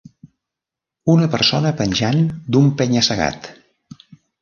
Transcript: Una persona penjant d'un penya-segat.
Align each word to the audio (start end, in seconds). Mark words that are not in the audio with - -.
Una 1.15 1.27
persona 1.35 1.73
penjant 1.83 2.25
d'un 2.57 2.73
penya-segat. 2.83 3.55